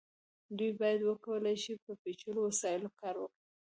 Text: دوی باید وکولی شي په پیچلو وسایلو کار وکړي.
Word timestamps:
دوی 0.57 0.71
باید 0.79 0.99
وکولی 1.09 1.55
شي 1.63 1.73
په 1.83 1.91
پیچلو 2.01 2.39
وسایلو 2.43 2.89
کار 2.99 3.15
وکړي. 3.19 3.39